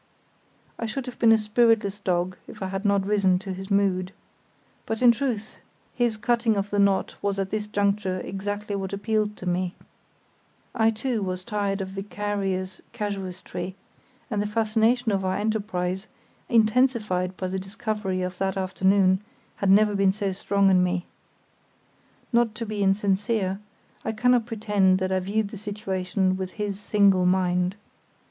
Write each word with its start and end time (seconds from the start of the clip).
I 0.79 0.87
should 0.87 1.05
have 1.05 1.19
been 1.19 1.31
a 1.31 1.37
spiritless 1.37 1.99
dog 1.99 2.35
if 2.47 2.63
I 2.63 2.69
had 2.69 2.85
not 2.85 3.05
risen 3.05 3.37
to 3.37 3.53
his 3.53 3.69
mood. 3.69 4.13
But 4.87 4.99
in 4.99 5.11
truth 5.11 5.59
his 5.93 6.17
cutting 6.17 6.55
of 6.57 6.71
the 6.71 6.79
knot 6.79 7.13
was 7.21 7.37
at 7.37 7.51
this 7.51 7.67
juncture 7.67 8.19
exactly 8.21 8.75
what 8.75 8.93
appealed 8.93 9.37
to 9.37 9.45
me. 9.45 9.75
I, 10.73 10.89
too, 10.89 11.21
was 11.21 11.43
tired 11.43 11.81
of 11.81 11.89
vicarious 11.89 12.81
casuistry, 12.93 13.75
and 14.31 14.41
the 14.41 14.47
fascination 14.47 15.11
of 15.11 15.23
our 15.23 15.35
enterprise, 15.35 16.07
intensified 16.49 17.37
by 17.37 17.45
the 17.45 17.59
discovery 17.59 18.23
of 18.23 18.39
that 18.39 18.57
afternoon, 18.57 19.21
had 19.57 19.69
never 19.69 19.93
been 19.93 20.13
so 20.13 20.31
strong 20.31 20.71
in 20.71 20.83
me. 20.83 21.05
Not 22.33 22.55
to 22.55 22.65
be 22.65 22.81
insincere, 22.81 23.59
I 24.03 24.13
cannot 24.13 24.47
pretend 24.47 24.97
that 24.97 25.11
I 25.11 25.19
viewed 25.19 25.49
the 25.49 25.59
situation 25.59 26.37
with 26.37 26.53
his 26.53 26.79
single 26.79 27.27
mind. 27.27 27.75